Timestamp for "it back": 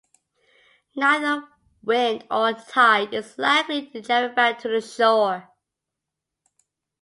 4.31-4.57